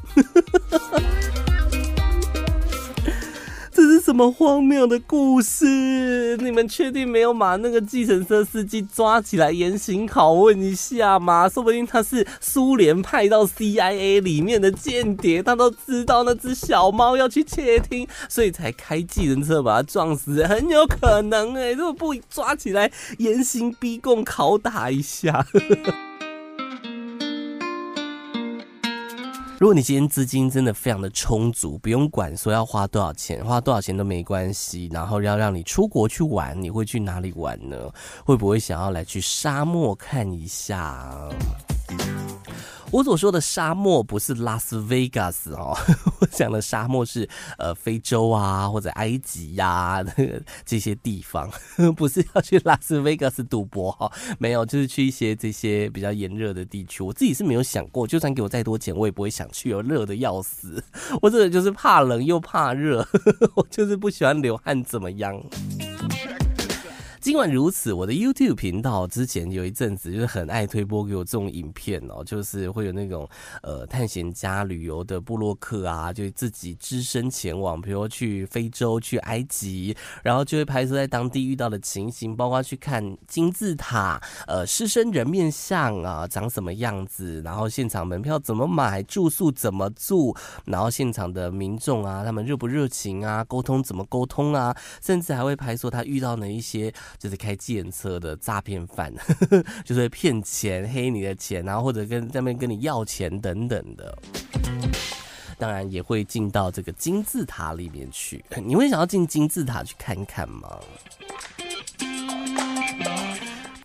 [4.09, 11.47] 这么荒谬的故事，你们确定没有把那个计程车司机抓起来严刑拷问一下吗？
[11.47, 25.45] 说不定他是苏联派到 CIA 里面的间谍，他都知道那只小猫要去窃听，所以才开计程车把它撞死，很有可能哎、欸，如果不抓起来严刑逼供拷打一下。
[29.59, 34.89] 如果你今天资金真的非常的充足，不用管说要花多少钱，花多少钱都没关系。
[34.89, 37.75] 然后要让你出国去玩，你会去哪里玩呢？
[38.23, 41.13] 会不会想要来去沙漠看一下？
[42.91, 45.77] 我所说的沙漠不是拉斯维加斯哦，
[46.19, 50.05] 我讲的沙漠是呃非洲啊或者埃及呀、啊、
[50.65, 51.49] 这些地方，
[51.95, 57.03] 不是要去拉斯维加斯赌博哈，没有，就是去一些这些比较炎热的地区。
[57.03, 60.83] 我自己是没有想过，就算给我再多钱，我也不会想去，有热的要死。
[61.21, 63.07] 我这个就是怕冷又怕热，
[63.55, 65.39] 我就是不喜欢流汗，怎么样？
[67.19, 73.27] 尽管如此，我的 YouTube 频道之前有一阵子就是很爱推播给我这种影片哦，就是会有那种
[73.61, 96.93] 呃探险家旅游的部落客啊，就自己只身前往，比如去非洲、去埃及，然后就会拍摄在当地遇到的情形，包括去看金字塔、呃狮身人面像啊长什么样子，然后现场门票怎么买，住宿怎么住，然后现场的民众啊他们热不热情啊，沟通怎么沟通啊，甚至还会拍摄他遇到的一些。
[97.17, 99.13] 就是开计程车的诈骗犯，
[99.85, 104.17] 就是骗钱、黑你的钱，然后或者跟那边跟你要钱等等的。
[105.57, 108.43] 当然也会进到这个金字塔里面去。
[108.63, 110.79] 你会想要进金字塔去看看吗？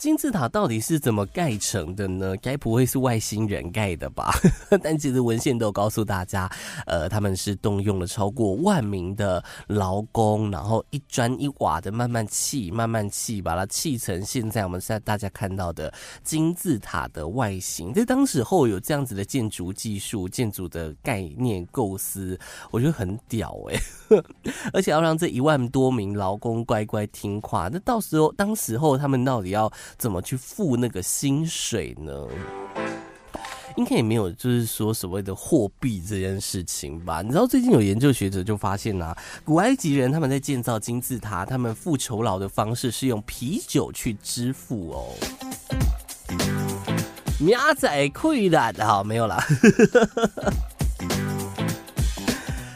[0.05, 2.37] 金字塔到底是怎么盖成的呢？
[2.43, 4.31] 该不会是外星人盖的吧？
[4.83, 6.47] 但其实文献都有告诉大家，
[6.85, 15.91] 呃，他们是动用了超过万名的劳工，然后一砖一瓦的慢慢砌，慢慢砌，把它砌成现在我们现在大家看到的
[16.23, 17.91] 金字塔的外形。
[17.95, 22.39] 在当时候有这样子的建筑技术、建筑的概念构思，
[22.71, 23.81] 我觉得很屌哎、
[24.75, 29.73] 而且要让这一万多名劳工乖乖听话，那到时候当时候他们到底要？
[29.99, 32.27] 怎么去付那个薪水呢？
[33.77, 37.23] 应该也没有，就是说所谓的货币这件事情吧。
[37.23, 45.13] 你知道最近有研究学者就发现啊，古埃及人他们在建造金字塔，他们付酬劳的方式是用啤酒去支付哦。
[47.41, 49.45] 苗仔溃烂，好，没有啦。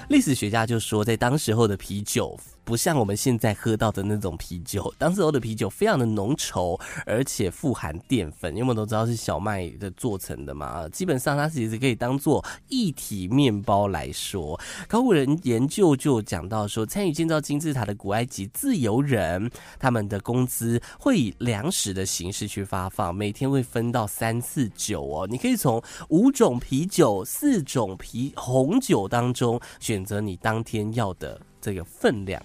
[0.09, 2.37] 历史学家就说，在当时候的啤酒。
[2.69, 14.61] 不像我们现在喝到的那种啤酒，当时候的啤酒非常的浓稠，而且富含淀粉，因为我们都知道是小麦的做成的嘛，基本上它其实可以当做液体面包来说。
[14.87, 31.41] 考古人研究就讲到说，参与建造金字塔的古埃及自由人，他们的工资会以粮食的形式去发放，每天会分到三次酒哦，你可以从五种啤酒、四种啤红酒当中选择你当天要的。
[31.61, 32.43] 这个分量，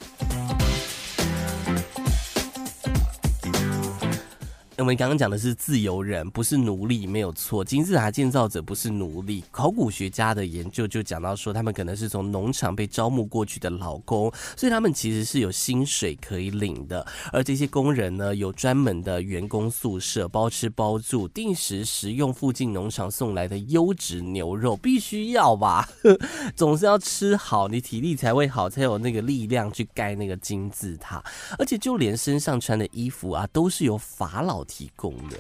[4.79, 7.63] 我们刚刚讲的是自由人，不是奴隶，没有错。
[7.63, 9.43] 金字塔建造者不是奴隶。
[9.51, 17.05] 考古学家的研究就讲到说，他们可能是从农场被招募过去的劳工，所以他们其实是有薪水可以领的。
[17.31, 25.88] 而这些工人呢，有专门的员工宿舍，包吃包住，定时食用附近农场送来的优质牛肉，必须要吧？
[26.57, 31.23] 总是要吃好，你体力才会好，才有那个力量去盖那个金字塔。
[31.59, 35.38] 而且就连身上穿的衣服啊，都是由法老提供的。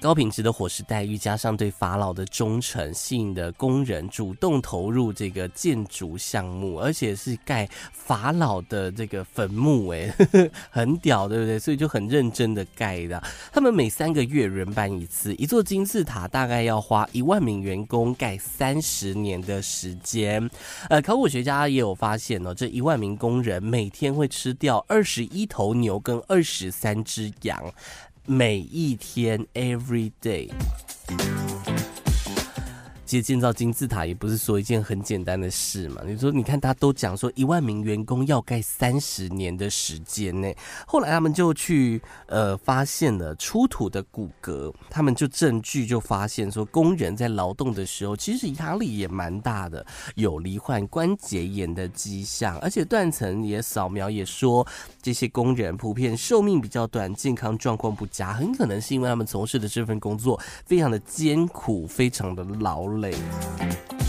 [0.00, 10.10] 高品质的伙食待遇，加上对法老的忠诚，吸引的工人主动投入这个建筑项目，而且是盖法老的这个坟墓，哎，
[10.70, 11.58] 很屌，对不对？
[11.58, 13.22] 所以就很认真的盖的。
[13.52, 20.48] 他们每三个月轮班一次，一座金字塔大概要花一万名员工盖三十年的时间。
[20.88, 27.62] 呃，考古学家也有发现哦，这一万名工人每天会吃掉二十一头牛跟二十三只羊。
[28.25, 30.51] 每一天，every day。
[33.10, 36.00] 其实建造金字塔也不是说一件很简单的事嘛。
[36.06, 40.48] 你说，你看，他都讲说一万名员工要盖三十年的时间呢。
[40.86, 49.84] 后来他们就去呃发现了出土的骨骼，他们就证据就发现说，工人在劳动的时候其实压力也蛮大的，
[50.14, 54.64] 有罹患关节炎的迹象，而且断层也扫描也说，
[55.02, 63.99] 这些工人普遍寿命比较短，健康状况不佳，很可能是因为他们从事的这份工作非常的艰苦，非常的劳累。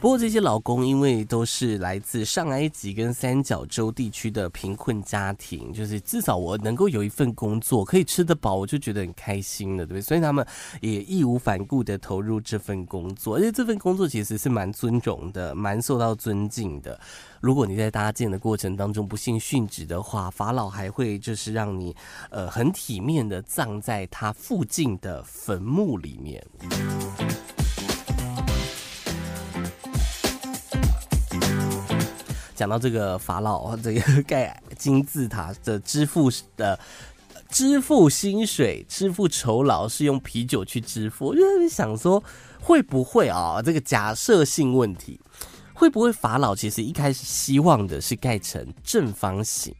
[0.00, 10.00] 不过这些劳工因为都是来自上埃及跟三角洲地区的贫困家庭，就是至少我能够有一份工作可以吃得饱，我就觉得很开心了，对不对？
[10.00, 10.44] 所以他们
[10.80, 16.98] 也义无反顾的投入这份工作，而且这份工作其实是蛮尊重的，蛮受到尊敬的。
[17.42, 21.94] 如果你在搭建的过程当中不幸殉职的话，法老还会就是让你
[22.30, 26.42] 呃很体面的葬在他附近的坟墓里面。
[32.60, 36.78] 讲到这个法老，这个盖金字塔的支付的
[37.48, 42.22] 支付薪水、支付酬劳是用啤酒去支付，我就在想说，
[42.60, 43.62] 会不会啊？
[43.64, 45.18] 这个假设性问题，
[45.72, 49.74] 会不会法老其实一开始希望的是盖成正方形，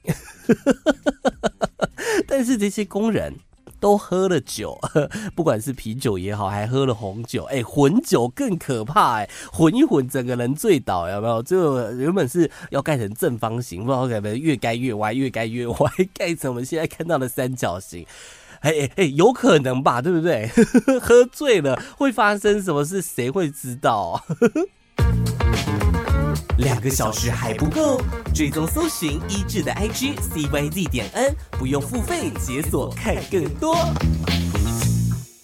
[2.26, 3.39] 但是这些工人。
[3.81, 4.78] 都喝了酒，
[5.35, 11.43] 不管是啤酒也好，还喝了红酒，哎、混酒更可怕，哎，混一混整个人醉倒，有没有？
[11.43, 18.07] 就原本是要盖成正方形，不知道改不越盖越歪，越盖越歪， 盖成我们现在看到的三角形，
[18.61, 20.03] 哎哎哎，有可能吧？
[20.03, 20.49] 对不对？
[21.01, 23.01] 喝醉了会发生什么事？
[23.01, 24.22] 谁会知道？
[26.61, 28.02] 两个小时还不够，
[28.34, 33.74] 追踪搜寻一致的 IG CYZ 点 N，不用付费解锁看更多。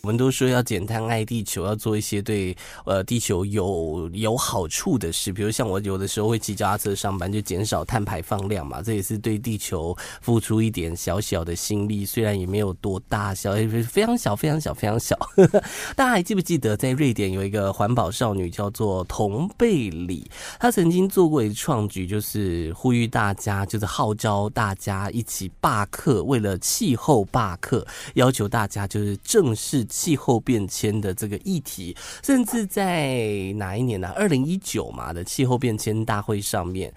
[0.07, 15.19] 我们都说要减碳爱地球，要做一些对呃地球有有好处的事，比如像我有的时候会骑脚踏车上班，就减少碳排放量嘛，这也是对地球付出一点小小的心力，虽然也没有多大小，也非常小，非常小，非常小。
[15.97, 20.31] 大家还记不记得在瑞典有一个环保少女叫做童贝里，
[20.61, 27.85] 她曾经做过一个创举，就是呼吁大家，就是号召大家一起罢课，为了气候罢课，
[28.15, 29.85] 要求大家就是正式。
[29.97, 36.93] 气候变迁的这个议题，甚至在哪一年呢、二零一九嘛的气候变迁大会上面。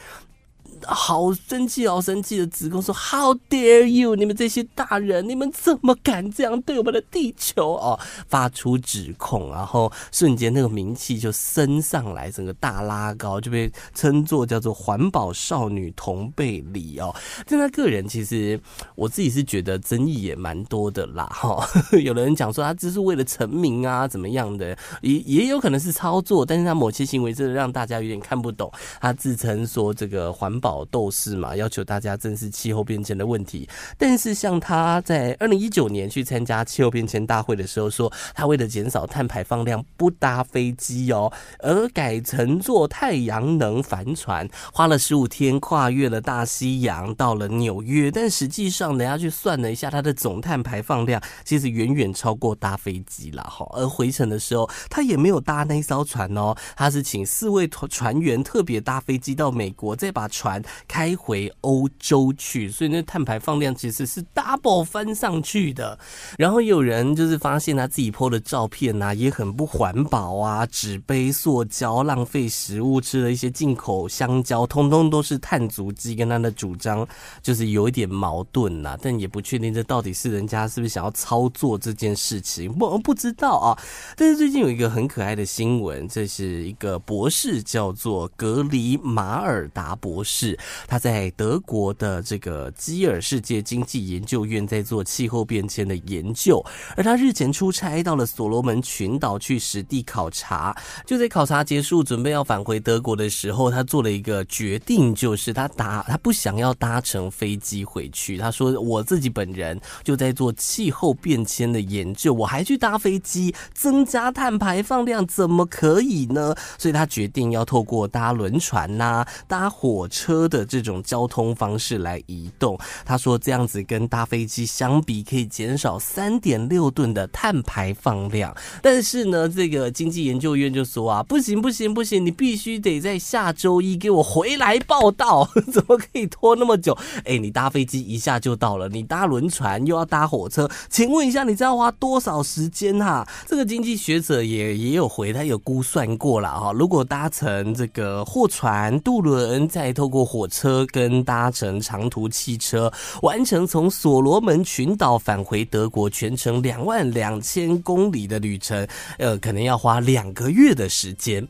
[0.85, 4.15] 好生气，好生气的指控说：“How dare you！
[4.15, 17.13] 你们这些大人，你们怎么敢这样对我们的地球？”哦，发出指控，然后瞬间那个名气就升上来，整个大拉高，就被称作叫做环保少女同贝里哦。
[17.45, 18.59] 但他个人其实，
[18.95, 21.25] 我自己是觉得争议也蛮多的啦。
[21.31, 21.67] 哈，
[22.01, 28.71] 有的人讲说他只是为了成名啊，怎么样的，也也有可能是操作，但是他某些行为真的让大家有点看不懂。
[29.01, 30.68] 他自称说这个环保。
[30.69, 33.67] 搞斗士嘛，要求大家正视气候变迁的问题。
[33.97, 48.11] 但是像他在二零一九年去参加气候变迁大会的时候说，他为了减少碳排放量，不搭飞机哦，而改乘坐太阳能帆船，花了十五天跨越了大西洋，到了纽约。
[48.11, 53.67] 但实际上，人家去算了一下，他的总碳排放量其实远远超过搭飞机了哈。
[53.71, 60.58] 而回程的时候，他也没有搭那艘船哦，他是请四位船员特别搭飞机到美国，再把船。
[60.87, 65.97] 开回欧洲去，所以那碳排放量其实是 double 翻上去的。
[66.37, 77.05] 然后有人就是发现他自己 po 的照片呐、啊，也很不环保啊，纸杯、塑胶，浪费食物，吃了一些进口香蕉，通通都是碳足迹，跟他的主张
[77.41, 78.99] 就是有一点矛盾呐、啊。
[79.01, 83.77] 但也不确定这到底是人家是不是想要操作这件事情，我们不知道啊。
[84.15, 90.48] 但是最近有一个很可爱的新闻，这是一个博士叫做格里马尔达博士，
[90.87, 96.63] 他在德国的这个基尔世界经济研究院在做气候变迁的研究，
[96.95, 100.75] 而他日前出差到了所罗门群岛去实地考察，
[101.05, 108.37] 就在考察结束准备要返回德国的时候，他做了一个决定，就是他搭他不想要搭乘飞机回去。
[108.37, 122.77] 他说：“我自己本人就在做气候变迁的研究，我还去搭飞机，增加碳排放量，怎么可以呢？”所以他决定要透过搭轮船呐、搭火车的这种交通方式来移动。
[123.05, 128.55] 他说这样子跟搭飞机相比，可以减少三点六吨的碳排放量。
[128.81, 135.49] 但是呢，这个经济研究院就说啊，不行不行不行，你必须得在下周一给我回来报到。
[135.71, 136.97] 怎么可以拖那么久？
[137.25, 143.27] 哎，你搭飞机一下就到了，你搭轮船又要搭火车，请问一下，你知道花多少时间哈？
[143.47, 146.71] 这个经济学者也也有回，他有估算过了哈。
[146.71, 161.47] 如果搭乘这个货船、渡轮，再透过火车跟搭乘长途汽车，完成从所罗门群岛返回德国全程两万两千公里的旅程，呃，可能要花两个月的时间。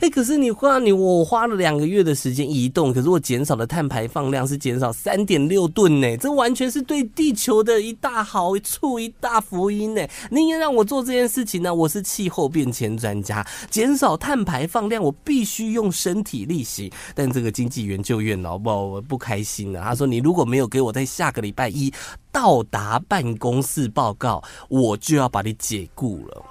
[0.00, 10.06] 哎，可是你花你我花了两个月的时间移动，可是我减少的碳排放量是减少三点六吨呢，这完全是对地球的一大好处，一大福音呢。
[10.30, 16.88] 你也让我做这件事情呢，我是气候变迁专家，减少碳排放量，我必须用身体力行。
[17.14, 21.92] 但这个经济研究院哦，不不开心了，他说你如果没有给我在下个礼拜一
[22.30, 26.44] 到达办公室报告，我就要把你解雇了。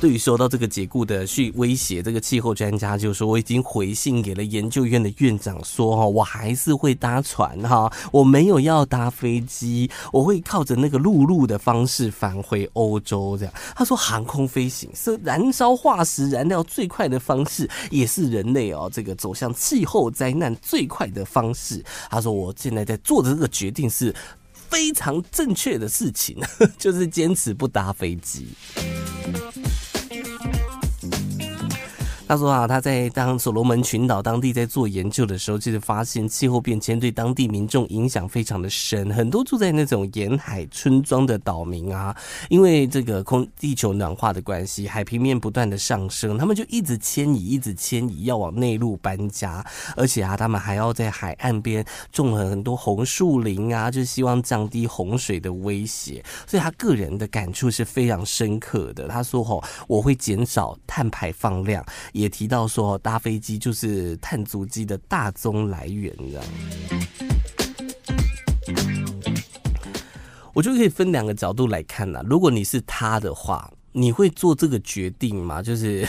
[0.00, 24.14] 对于收到这个解雇的去威胁，这个气候专家就说：“我已经回信给了研究院的院长，说哈，我还是会搭船哈，我没有要搭飞机，我会靠着那个陆路的方式返回欧洲。”这样，他说：“航空飞行是燃烧化石燃料最快的方式，也是人类哦这个走向气候灾难最快的方式。”他说：“我现在在做的这个决定是
[24.52, 26.38] 非常正确的事情，
[26.78, 28.46] 就是坚持不搭飞机。”
[32.28, 39.10] 他说啊，他在当所罗门群岛当地在做研究的时候，其实发现气候变迁对当地民众影响非常的深。
[39.14, 42.14] 很多住在那种沿海村庄的岛民啊，
[42.50, 49.64] 因为这个空地球暖化的关系，海平面不断的上升，他们就一直迁移，一直迁移，要往内陆搬家。
[49.96, 56.22] 而且啊，他们还要在海岸边种了很多红树林啊，就希望降低洪水的威胁。
[56.46, 59.08] 所以他个人的感触是非常深刻的。
[59.08, 61.82] 他说：“吼，我会减少碳排放量。”
[62.20, 66.44] 也提到说，搭飞机就是碳足迹的大宗来源，这样。
[70.52, 72.20] 我就可以分两个角度来看啦。
[72.24, 73.70] 如果你是他的话。
[73.98, 75.60] 你会做这个决定吗？
[75.62, 76.06] 就是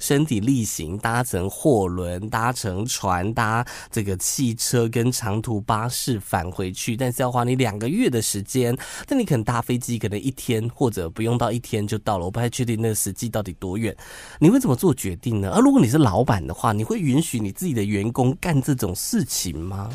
[0.00, 8.74] 身体力行，搭乘货轮、搭乘船、搭这个汽车跟长途巴士返回去，但是要花你两个月的时间。
[9.06, 12.24] 但你可能搭飞机，可能一天或者不用到一天就到了。
[12.24, 13.94] 我不太确定那个时机到底多远。
[14.38, 15.50] 你会怎么做决定呢？
[15.50, 19.90] 而如果你是老板的话，你会允许你自己的员工干这种事情吗？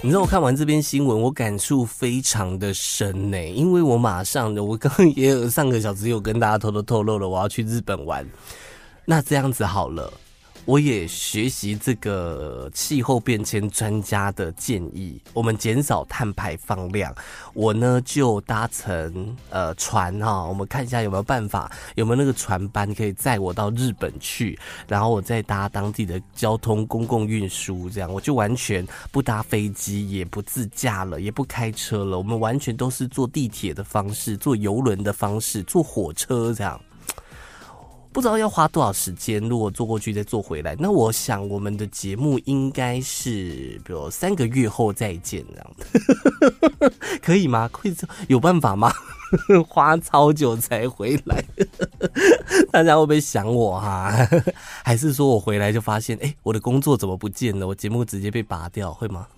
[0.00, 8.24] 你知道我看完这篇新闻，我感触非常的深呢，因为我马上的，我刚刚也有上个小时有跟大家偷偷透露了，我要去日本玩。
[9.04, 10.12] 那这样子好了。
[10.68, 17.10] 我也学习这个气候变迁专家的建议，我们减少碳排放量。
[17.54, 36.78] 我呢就搭乘呃船哈，我们看一下有没有办法，有没有那个船班可以载我到日本去，然后我再搭当地的交通公共运输，这样我就完全不搭飞机，也不自驾了，也不开车了，我们完全都是坐地铁的方式，坐游轮的方式，坐火车这样。
[38.18, 46.90] 不知道要花多少时间，如果坐过去再坐回来，那我想我们的节目应该是，比如三个月后再见这样，
[47.22, 47.70] 可以吗？
[47.72, 47.94] 会
[48.26, 48.92] 有办法吗？
[49.68, 51.44] 花超久才回来，
[52.72, 54.10] 大家会不会想我哈？
[54.82, 57.68] 还是说我回来就发现，哎，我的工作怎么不见了？
[57.68, 59.28] 我节目直接被拔掉，会吗？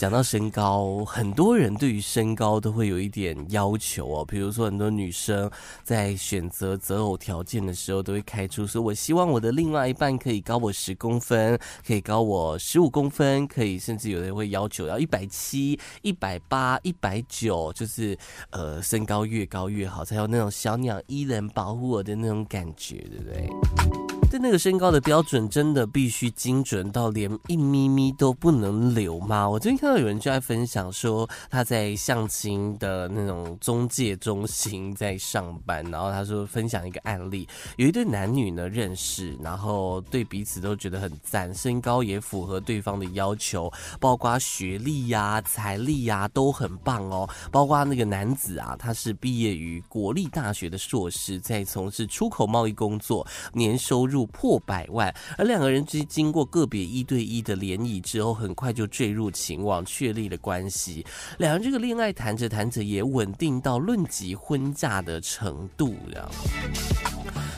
[0.00, 4.24] 讲到身高，很多人对于身高都会有一点要求哦。
[4.24, 5.50] 比如说，很多女生
[5.82, 18.16] 在选择择偶条件的时候，都会开出说：“我希望我的另外一半可以高我十公分，可以高我十五公分，可以甚至有的人会要求要一百七、一百八、一百九，就是
[18.48, 29.50] 呃，身高越高越好，才有那种小鸟依人保护我的那种感觉，对不对？”对那个身高的标准，真的必须精准到连一咪咪都不能留吗？
[29.50, 43.68] 我最近看到有人就在分享说，他在相亲的那种中介中心在上班，然后他说分享一个案例，有一对男女呢认识，然后对彼此都觉得很赞，身高也符合对方的要求，
[43.98, 54.19] 包括学历呀、财力呀都很棒哦，包括那个男子啊，他是毕业于国立大学的硕士，在从事出口贸易工作，年收入。
[54.26, 61.04] 破百万，而两个人之经过个别一对一的联谊之后，很快就坠入情网，确立了关系。
[61.38, 66.30] 两人这个恋爱谈着谈着也稳定到论及婚嫁的程度，了。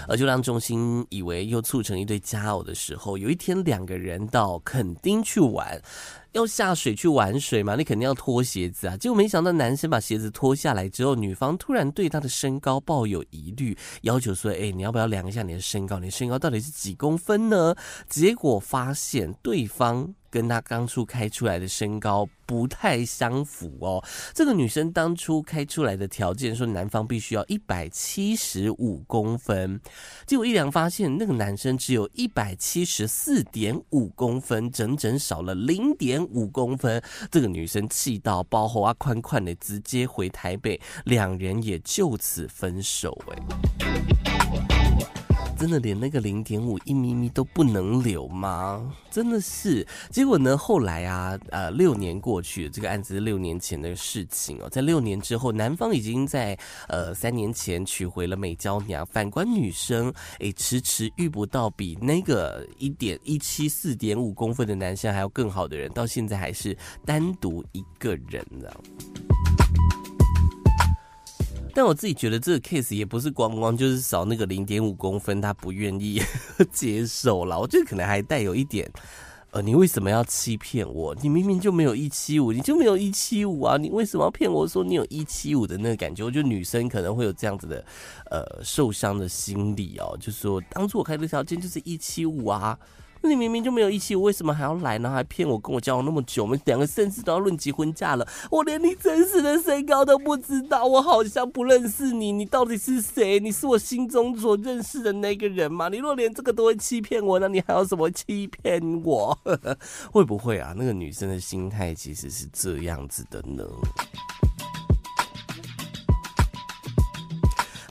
[0.09, 5.81] 而就让中心以为又促成一对佳偶的时候，有一天两个人到垦丁去玩。
[6.33, 8.97] 要下水去玩水嘛，你肯定要脱鞋子啊！
[8.97, 15.99] 结果没想到男生把鞋子脱下来之后，女方突然对他的身高抱有疑虑，要求说：“哎，你要不要量一下你的身高？
[15.99, 17.75] 你的身高到底是几公分呢？”
[18.09, 20.15] 结果发现对方。
[20.33, 24.03] 跟他当初开出来的身高不太相符哦。
[24.33, 29.79] 这个女生当初开出来的条件说，男方必须要一百七十五公分，
[30.27, 37.03] 结果一量发现那个男生只有一百七十四点五公分，整整少了零点五公分。
[37.31, 43.17] 这个女生气到包后啊，宽宽的直接回台北，两人也就此分手。
[43.29, 43.92] 哎。
[45.63, 48.93] 真的连那个零点五一咪咪都不能留吗？
[49.13, 49.87] 真的是。
[50.11, 54.69] 结果呢，后来啊，呃，六年过去，这个案子是六年前的事情哦。
[54.69, 56.59] 在六年之后，男方已经在
[56.89, 59.07] 呃三年前娶回了美娇娘。
[59.07, 68.69] 反观女生，诶，迟迟遇不到比那个一点一七四点五公分的男生还要更好的人，到现在还是单独一个人呢。
[71.75, 76.21] 但我自己觉得这个 case 也不是光光就是少那个零点五公分，他不愿意
[76.73, 77.59] 接受了。
[77.59, 78.91] 我觉得可能还带有一点，
[79.51, 81.15] 呃，你为什么要欺骗我？
[81.23, 83.77] 你明明就没有一七五，你就没有一七五啊！
[83.77, 86.25] 你为什么要骗我说你有一七五的那个感觉？
[86.25, 87.85] 我觉得女生可能会有这样子的，
[88.31, 92.79] 呃，受伤的心理哦，就是说当初我开的条件就是一七五啊。
[93.23, 95.11] 那你明明就没有一七五，为什么还要来呢？
[95.11, 103.39] 还骗我跟我交往那么久，我们两个甚至都要论及婚嫁了，我连你真实的身高都不知道，我好像不认识你，你到底是谁？
[103.39, 105.89] 你是我心中所认识的那个人吗？
[105.89, 109.39] 你若连这个都会欺骗我，那你还有什么欺骗我？
[110.11, 110.75] 会不会啊？
[110.77, 113.65] 那个女生的心态其实是这样子的呢？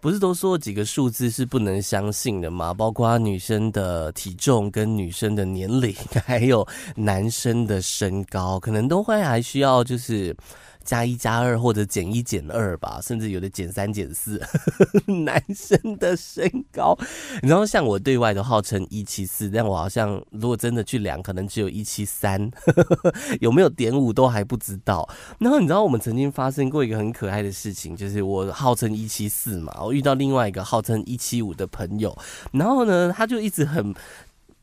[0.02, 2.74] 不是都说几个数字是不能相信的吗？
[2.74, 5.96] 包括女生的体重、跟女生的年龄，
[6.26, 10.36] 还有男生的身高，可能都会还需要就是。
[10.84, 14.42] 加一加二或者减一减二吧，甚至有的减三减四。
[15.26, 16.98] 男生的身高，
[17.42, 22.50] 然后像我对外都号称一七四，但我好像如果真的去量，可能只有一七三，
[23.40, 25.08] 有没有点五都还不知道。
[25.40, 32.18] 然后你知道我们曾经发生过一个很可爱的事情，就是我号称一七四嘛，我遇到另外一个号称一七五的朋友，
[32.52, 33.94] 然后呢，他就一直很。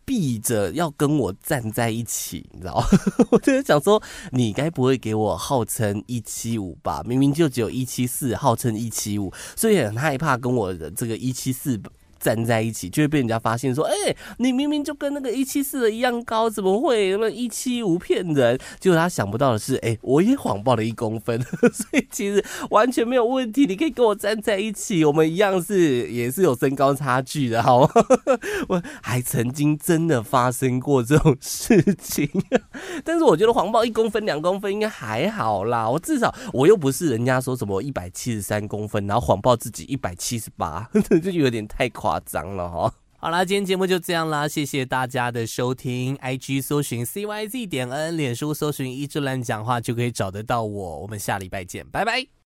[0.08, 2.86] 避着要跟我站在一起，你知道吗？
[3.30, 4.02] 我就想说，
[4.32, 7.02] 你该不会给我号称一七五吧？
[7.04, 11.78] 明明就只有一七四，号称一七五，所以很害怕跟我的这个一七四。
[12.18, 13.92] 站在一起就会被人家发现说，哎、
[14.38, 18.58] 你明明就跟那个一七四的一样高，怎么会那么一七五骗人？
[18.78, 21.40] 结果他想不到的是，哎、我也谎报了一公分，
[21.72, 23.66] 所以其实完全没有问题。
[23.66, 27.90] 你可以跟我站在一起，我们一样是也是有身高差距的，好吗？
[28.68, 32.28] 我还曾经真的发生过这种事情，
[33.04, 35.88] 但是我觉得谎报一公分、两公分应该还好啦。
[35.88, 40.88] 我至少我又不是人家说什么一百七十三公分，然后谎报自己一百七十八，
[41.22, 42.07] 就有点太夸。
[42.08, 46.16] 夸张了哈，好啦，今天节目就这样啦，谢谢大家的收听。
[46.16, 51.00] IG 搜寻 CYZ 点 N，脸书搜寻一志兰讲话就可以找得到我。
[51.00, 52.28] 我们下礼拜见，拜拜。